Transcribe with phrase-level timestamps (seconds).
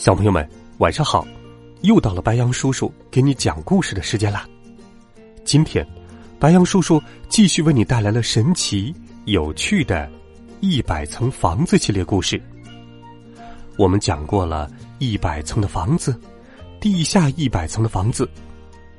[0.00, 1.28] 小朋友们，晚上好！
[1.82, 4.48] 又到了白羊叔叔给你讲故事的时间啦。
[5.44, 5.86] 今天，
[6.38, 8.94] 白羊叔叔继续为你带来了神奇、
[9.26, 10.06] 有趣的
[10.60, 12.40] 《一百层房子》系列故事。
[13.76, 16.18] 我们讲过了一百层的房子，
[16.80, 18.26] 地下一百层的房子。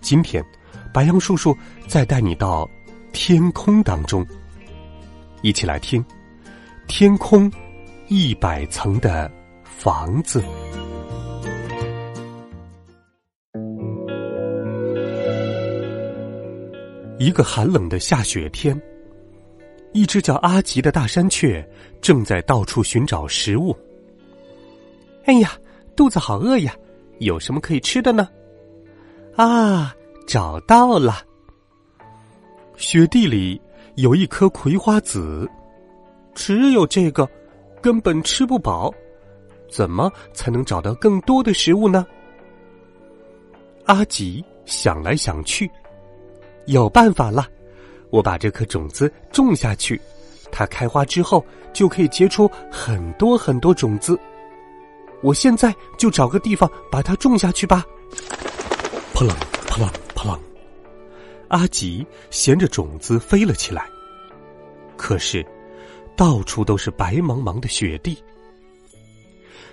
[0.00, 0.44] 今天，
[0.92, 1.58] 白羊叔叔
[1.88, 2.70] 再带你到
[3.12, 4.24] 天空当中，
[5.42, 6.04] 一起来听
[6.86, 7.50] 天空
[8.06, 9.28] 一百层的
[9.64, 10.40] 房子。
[17.18, 18.80] 一个寒冷的下雪天，
[19.92, 21.66] 一只叫阿吉的大山雀
[22.00, 23.76] 正在到处寻找食物。
[25.24, 25.52] 哎呀，
[25.94, 26.74] 肚子好饿呀！
[27.20, 28.28] 有什么可以吃的呢？
[29.36, 29.94] 啊，
[30.26, 31.22] 找到了！
[32.76, 33.60] 雪地里
[33.94, 35.48] 有一颗葵花籽，
[36.34, 37.28] 只有这个，
[37.80, 38.92] 根本吃不饱。
[39.70, 42.04] 怎么才能找到更多的食物呢？
[43.86, 45.70] 阿吉想来想去。
[46.66, 47.46] 有办法了，
[48.10, 50.00] 我把这颗种子种下去，
[50.50, 54.18] 它开花之后就可以结出很多很多种子。
[55.22, 57.84] 我现在就找个地方把它种下去吧。
[59.12, 60.38] 扑棱扑棱扑棱，
[61.48, 63.86] 阿吉衔着种子飞了起来。
[64.96, 65.44] 可是，
[66.16, 68.16] 到处都是白茫茫的雪地。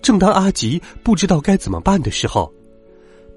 [0.00, 2.52] 正当阿吉不知道该怎么办的时候，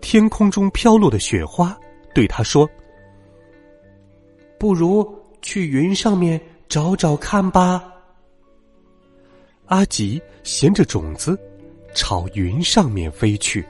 [0.01, 1.77] 天空中飘落的雪花
[2.13, 2.67] 对他说。
[4.57, 5.07] 不如
[5.41, 7.83] 去云上面找找看吧。
[9.67, 11.39] 阿吉衔着种子
[11.93, 13.65] 朝云上面飞去。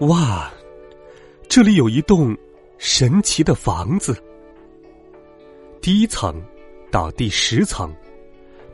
[0.00, 0.50] 哇，
[1.48, 2.36] 这里有一栋
[2.78, 4.16] 神奇的房子。
[5.80, 6.42] 第一层
[6.90, 7.94] 到第十层，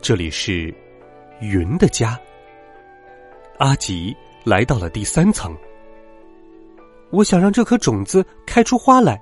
[0.01, 0.75] 这里是
[1.41, 2.19] 云的家。
[3.59, 5.55] 阿吉来到了第三层。
[7.11, 9.21] 我想让这颗种子开出花来。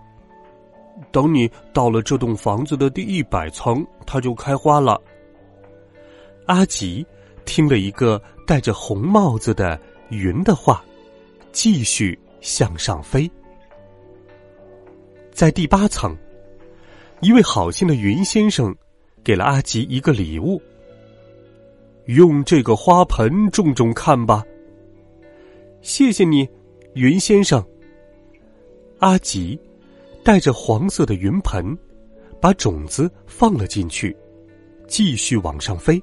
[1.13, 5.01] 等你到了这栋房子的第一百层，它就开花了。
[6.47, 7.05] 阿吉
[7.45, 9.81] 听了一个戴着红帽子的
[10.11, 10.85] 云的话，
[11.53, 13.31] 继续向上飞。
[15.33, 16.17] 在第八层，
[17.21, 18.75] 一位好心的云先生
[19.23, 20.61] 给了阿吉一个礼物。
[22.07, 24.45] 用这个花盆种种看吧。
[25.83, 26.49] 谢谢你，
[26.95, 27.65] 云先生。
[29.01, 29.59] 阿吉。
[30.27, 31.79] 带着黄色的云盆，
[32.41, 34.15] 把种子放了进去，
[34.89, 36.03] 继续往上飞。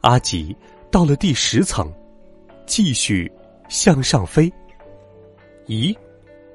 [0.00, 0.52] 阿吉
[0.90, 1.88] 到了第十层，
[2.66, 3.30] 继续
[3.68, 4.52] 向上飞。
[5.66, 5.96] 咦，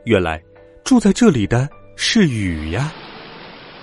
[0.03, 0.43] 原来
[0.83, 2.91] 住在这里的是雨呀！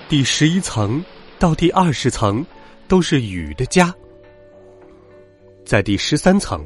[0.07, 1.03] 第十一层
[1.39, 2.45] 到第二十层
[2.87, 3.91] 都是雨的家。
[5.65, 6.63] 在第十三层，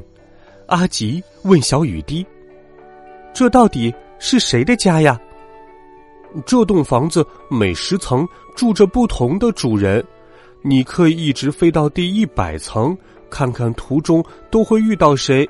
[0.66, 2.22] 阿吉问小雨滴
[3.32, 5.18] ：“这到底是谁的家呀？”
[6.46, 10.04] 这栋房子每十层住着不同的主人，
[10.62, 12.96] 你可以一直飞到第一百层，
[13.28, 15.48] 看看途中都会遇到谁。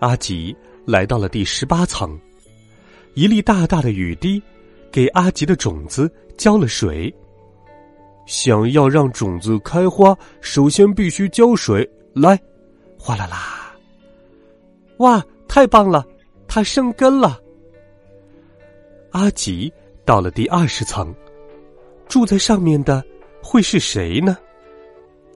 [0.00, 0.54] 阿吉
[0.84, 2.18] 来到了第十八层，
[3.14, 4.42] 一粒大大的雨滴
[4.90, 7.12] 给阿吉的种子浇了水。
[8.26, 11.88] 想要让种子开花，首先必须浇水。
[12.12, 12.36] 来，
[12.98, 13.76] 哗啦啦！
[14.98, 16.04] 哇，太棒了，
[16.48, 17.40] 它生根了。
[19.16, 19.72] 阿吉
[20.04, 21.10] 到了第二十层，
[22.06, 23.02] 住在上面的
[23.42, 24.36] 会是谁呢？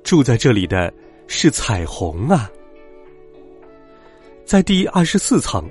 [0.04, 0.92] 住在这里的
[1.26, 2.50] 是彩虹啊！
[4.44, 5.66] 在第二十四层，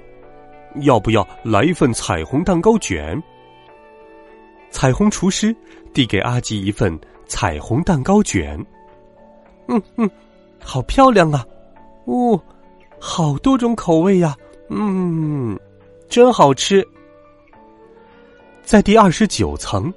[0.78, 3.22] 要不要来一份彩虹蛋糕卷？
[4.72, 5.56] 彩虹厨师
[5.94, 8.58] 递给阿吉一份彩虹蛋糕卷。
[9.68, 10.10] 嗯嗯，
[10.64, 11.46] 好漂亮啊！
[12.06, 12.42] 哦，
[13.00, 14.36] 好多种口味呀！
[14.70, 15.56] 嗯，
[16.08, 16.84] 真好吃。
[18.70, 19.92] 在第二十九层，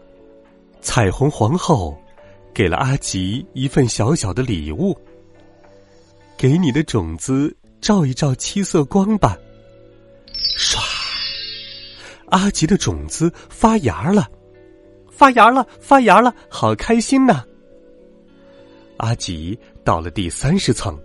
[0.81, 1.95] 彩虹皇后
[2.55, 4.99] 给了阿吉一份小小的礼物。
[6.39, 9.37] 给你的种子照一照七色光吧。
[10.59, 10.79] 唰，
[12.31, 14.27] 阿吉的种子发芽了，
[15.11, 17.45] 发芽了，发芽了，好开心呐！
[18.97, 20.99] 阿吉到了第三十层，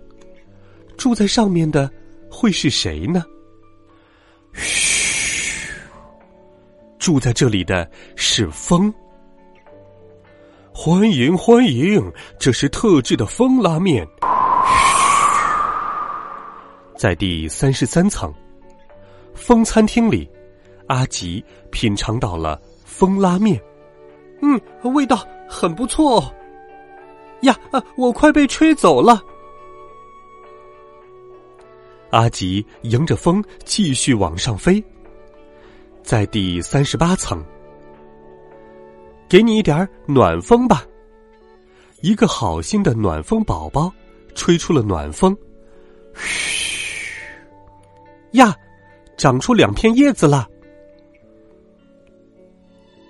[0.96, 1.90] 住在上面的
[2.30, 3.22] 会是谁呢？
[4.54, 4.87] 嘘，
[7.08, 8.92] 住在这里的是风。
[10.74, 14.06] 欢迎欢迎，这是特制的风拉面。
[16.98, 18.30] 在第三十三层，
[19.32, 20.30] 风餐厅里，
[20.88, 23.58] 阿吉品尝到了风拉面。
[24.42, 24.60] 嗯，
[24.92, 26.34] 味道很不错哦。
[27.40, 27.58] 呀，
[27.96, 29.18] 我快被吹走了。
[32.10, 34.84] 阿吉迎着风继续往上飞，
[36.08, 37.44] 在第三十八层，
[39.28, 40.82] 给你一点暖风吧。
[42.00, 43.92] 一个好心的暖风宝宝
[44.34, 45.36] 吹出了暖风，
[46.14, 47.12] 嘘，
[48.30, 48.56] 呀，
[49.18, 50.48] 长出两片叶子了。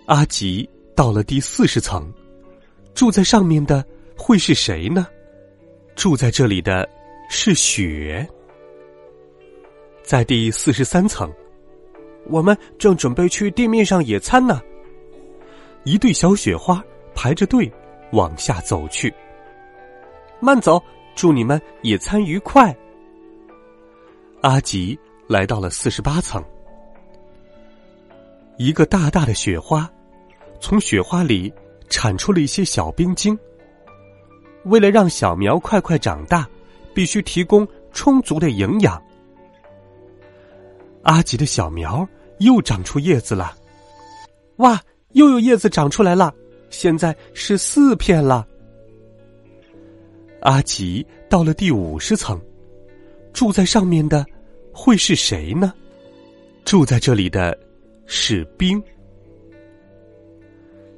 [0.07, 2.13] 阿吉到了第四十层，
[2.95, 3.87] 住在上面的
[4.17, 5.07] 会是谁呢？
[5.95, 6.85] 住在这里的
[7.31, 8.29] 是雪。
[10.03, 11.33] 在第四十三层，
[12.29, 14.61] 我们正准备去地面上野餐呢。
[15.85, 16.85] 一对小雪花
[17.15, 17.71] 排着队
[18.13, 19.13] 往下走去。
[20.41, 20.83] 慢走，
[21.15, 22.77] 祝你们野餐愉快。
[24.43, 26.45] 阿吉来到了四十八层，
[28.57, 29.91] 一个大大的雪花
[30.61, 31.53] 从雪花里
[31.89, 33.37] 产出了一些小冰晶。
[34.65, 36.47] 为了让小苗快快长大，
[36.95, 39.03] 必须提供充足的营养。
[41.03, 42.07] 阿吉的小苗
[42.39, 43.57] 又长出叶子了，
[44.57, 44.81] 哇，
[45.13, 46.33] 又有叶子长出来了，
[46.71, 48.47] 现在是四片了。
[50.43, 52.41] 阿吉到了第五十层，
[53.33, 54.25] 住在上面的
[54.73, 55.73] 会是谁呢？
[56.65, 57.59] 住在这里的
[58.07, 58.83] 是冰。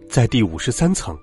[0.09, 1.17] 在第五十三层，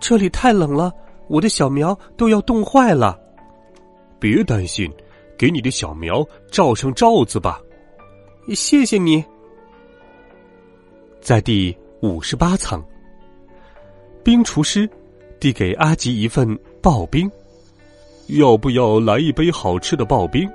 [0.00, 0.92] 这里太冷了，
[1.28, 3.18] 我的小苗都要冻坏了。
[4.18, 4.90] 别担心。
[5.36, 7.60] 给你的小苗罩上罩子吧，
[8.52, 9.24] 谢谢你。
[11.20, 12.82] 在第五十八层，
[14.22, 14.88] 冰厨师
[15.40, 16.46] 递给阿吉一份
[16.82, 17.30] 刨冰，
[18.26, 20.46] 要不要来一杯好吃的刨冰？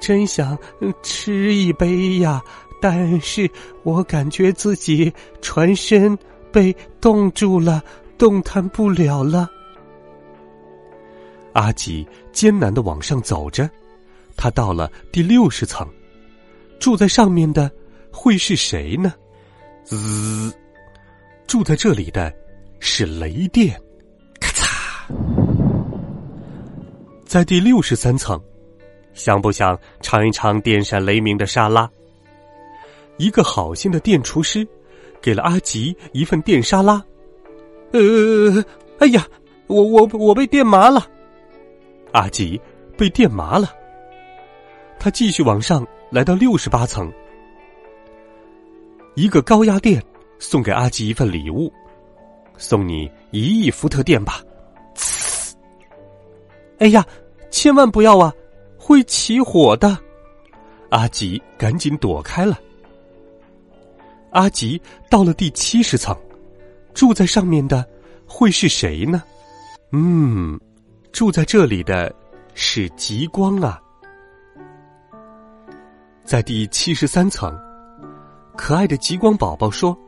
[0.00, 0.56] 真想
[1.02, 2.40] 吃一杯呀，
[2.80, 3.50] 但是
[3.82, 6.16] 我感觉自己全身
[6.52, 7.82] 被冻住了，
[8.16, 9.48] 动弹不了了。
[11.54, 13.68] 阿吉艰难的往上走着，
[14.38, 15.86] 他到了第六十层，
[16.78, 17.70] 住在上面的
[18.12, 19.12] 会是谁呢？
[19.84, 20.54] 滋，
[21.46, 22.32] 住在这里的
[22.78, 23.78] 是雷电，
[24.40, 25.12] 咔嚓！
[27.26, 28.40] 在第六十三层，
[29.12, 31.90] 想不想尝一尝电闪雷鸣的沙拉？
[33.16, 34.66] 一个好心的电厨师
[35.20, 37.04] 给了阿吉一份电沙拉。
[37.92, 38.64] 呃，
[39.00, 39.26] 哎呀，
[39.66, 41.04] 我我我被电麻了。
[42.12, 42.60] 阿吉
[42.96, 43.74] 被电麻了，
[44.98, 47.12] 他继续往上，来到六十八层。
[49.14, 50.02] 一个高压电
[50.38, 51.72] 送给阿吉一份礼物，
[52.56, 54.42] 送你一亿伏特电吧。
[56.78, 57.04] 哎呀，
[57.50, 58.32] 千万不要啊，
[58.76, 59.98] 会起火的！
[60.90, 62.58] 阿吉赶紧躲开了。
[64.30, 64.80] 阿吉
[65.10, 66.16] 到了第七十层，
[66.94, 67.84] 住在上面的
[68.26, 69.22] 会是谁呢？
[69.92, 70.58] 嗯。
[71.10, 72.14] 住在这里的
[72.54, 73.80] 是极光啊！
[76.28, 77.58] 在第七十三层，
[78.54, 79.98] 可爱的极光宝宝说：“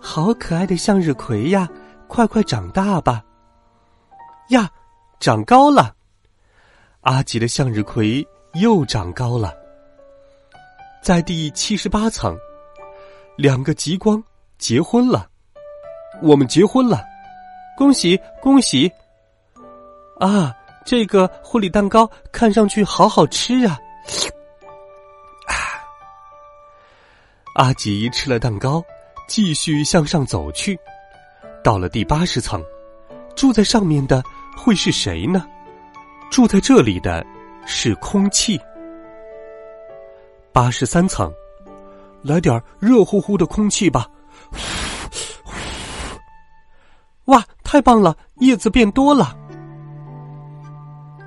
[0.00, 1.68] 好可爱的向日葵呀，
[2.08, 3.22] 快快长大吧！”
[4.48, 4.66] 呀，
[5.20, 5.94] 长高了！
[7.02, 9.52] 阿吉的向日葵又长高了。
[11.02, 12.34] 在第七十八层，
[13.36, 14.24] 两个极光
[14.56, 15.28] 结婚了，
[16.22, 17.04] 我们结婚了，
[17.76, 18.90] 恭喜恭喜！
[20.18, 20.50] 啊，
[20.86, 23.78] 这个婚礼蛋糕看上去好好吃啊！
[27.54, 28.82] 阿吉吃了蛋糕，
[29.28, 30.78] 继续向上走去，
[31.62, 32.62] 到了第八十层，
[33.36, 34.22] 住在上面的
[34.56, 35.46] 会是谁呢？
[36.30, 37.24] 住在这里的
[37.66, 38.58] 是空气。
[40.50, 41.30] 八十三层，
[42.22, 44.08] 来点热乎乎的空气吧！
[47.26, 49.36] 哇，太棒了，叶子变多了。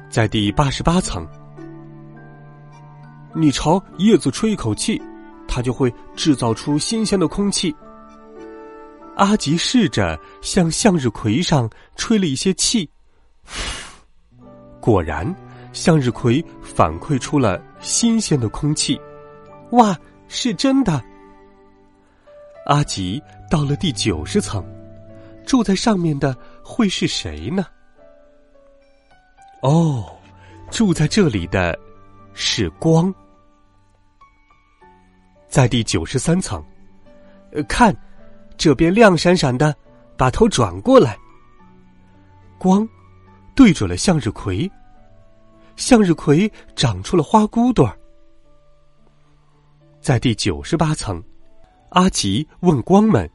[0.09, 1.27] 在第八十八层，
[3.33, 4.99] 你朝叶子吹一口气，
[5.55, 7.73] 它就会制造出新鲜的空气。
[9.15, 12.89] 阿吉试着向向日葵上吹了一些气，
[14.81, 15.33] 果然，
[15.71, 18.99] 向日葵反馈出了新鲜的空气。
[19.71, 19.97] 哇，
[20.27, 21.01] 是真的！
[22.65, 24.61] 阿吉到了第九十层，
[25.45, 27.65] 住在上面的会是谁呢？
[29.61, 30.03] 哦，
[30.69, 31.79] 住在这里的
[32.33, 33.15] 是光。
[35.55, 36.61] 在第九十三层，
[37.53, 37.95] 呃看，
[38.57, 39.73] 这边亮闪闪的，
[40.17, 41.17] 把头转过来。
[42.57, 42.85] 光
[43.55, 44.69] 对准了向日葵，
[45.77, 47.97] 向日葵长出了花骨朵儿。
[50.01, 51.23] 在第九十八层，
[51.91, 53.25] 阿吉问光们：“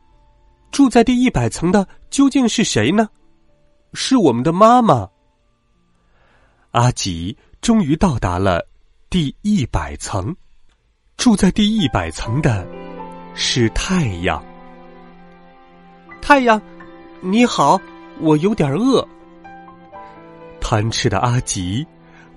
[0.70, 3.08] 住在第一百层的究竟是谁呢
[3.94, 5.08] ？”“是我们的妈妈。”
[6.72, 8.62] 阿吉终于到达了
[9.08, 10.36] 第一百层。
[11.20, 12.66] 住在第一百层的
[13.34, 14.42] 是太阳。
[16.22, 16.58] 太阳，
[17.20, 17.78] 你好，
[18.20, 19.06] 我有点饿。
[20.62, 21.86] 贪吃的阿吉，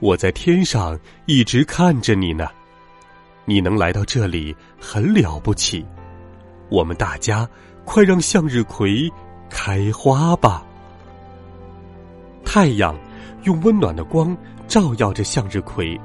[0.02, 2.50] 我在天上一直看着你呢。
[3.46, 5.86] 你能来到这里很了不起。
[6.68, 7.48] 我们大家
[7.86, 9.10] 快让向日葵
[9.50, 10.62] 开花吧。
[12.44, 12.94] 太阳
[13.44, 14.36] 用温暖的光
[14.68, 15.98] 照耀着向日葵。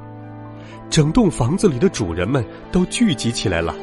[0.91, 3.75] 整栋房子里的主人们都聚集起来了，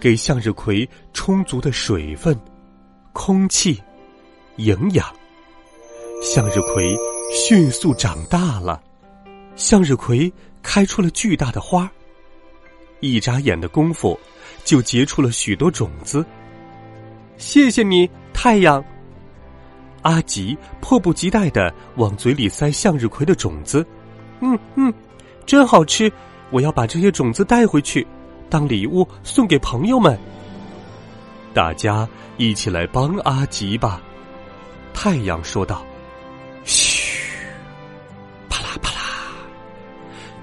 [0.00, 2.38] 给向日葵充足的水分、
[3.12, 3.80] 空气、
[4.56, 5.06] 营养。
[6.22, 6.96] 向日葵
[7.32, 8.82] 迅速长大了，
[9.54, 11.90] 向日葵开出了巨大的花。
[13.00, 14.18] 一眨眼的功夫，
[14.64, 16.24] 就结出了许多种子。
[17.36, 18.82] 谢谢你，太阳。
[20.02, 23.86] 阿吉迫不及待的往嘴里塞向日葵的种子。
[24.40, 24.92] 嗯嗯，
[25.46, 26.10] 真好吃。
[26.50, 28.06] 我要把这些种子带回去，
[28.48, 30.18] 当礼物送给朋友们。
[31.54, 34.00] 大家一起来帮阿吉吧！
[34.94, 35.84] 太阳说道
[36.64, 37.44] ：“嘘，
[38.48, 39.00] 啪啦啪啦。”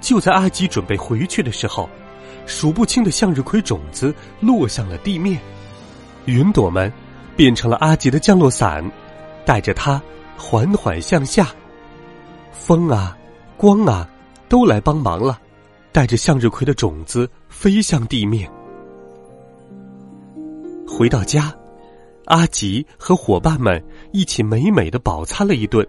[0.01, 1.89] 就在阿吉准备回去的时候，
[2.45, 5.39] 数不清的向日葵种子落向了地面，
[6.25, 6.91] 云朵们
[7.35, 8.83] 变成了阿吉的降落伞，
[9.45, 10.01] 带着它
[10.37, 11.47] 缓缓向下。
[12.51, 13.17] 风啊，
[13.57, 14.07] 光啊，
[14.47, 15.39] 都来帮忙了。
[15.95, 18.51] 带着向日葵的种子飞向地面。
[20.85, 21.55] 回到家，
[22.25, 25.87] 阿吉和伙伴们一起美美的饱餐了一顿。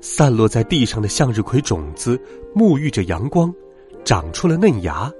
[0.00, 2.16] 散落在地上的向日葵种子
[2.54, 3.52] 沐浴着阳光，
[4.04, 5.12] 长出了嫩芽。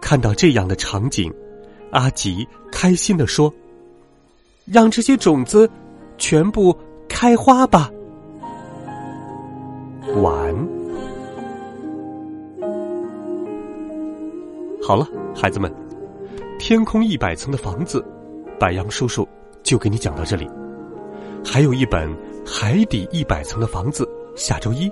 [0.00, 1.32] 看到这样的场景，
[1.92, 3.52] 阿吉开心的说
[4.66, 5.70] ：“让这些种子
[6.18, 6.76] 全部
[7.08, 7.92] 开花吧。”
[10.20, 10.85] 晚。
[14.86, 15.68] 好了，孩子们，
[16.60, 18.06] 天空一百层的房子，
[18.56, 19.26] 白杨叔叔
[19.64, 20.48] 就给你讲到这里。
[21.44, 22.08] 还有一本
[22.46, 24.88] 海底一百层的房子，下周一，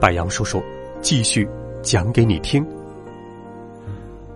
[0.00, 0.60] 白杨叔叔
[1.00, 1.48] 继续
[1.80, 2.66] 讲给你听。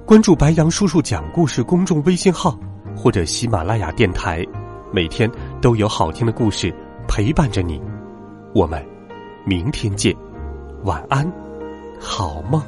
[0.07, 2.57] 关注白杨叔叔讲故事公众微信号
[2.97, 4.47] 或者喜马拉雅电台，
[4.93, 5.29] 每天
[5.61, 6.73] 都有好听的故事
[7.09, 7.83] 陪伴着你。
[8.55, 8.81] 我们
[9.45, 10.17] 明天见，
[10.85, 11.29] 晚安，
[11.99, 12.63] 好梦。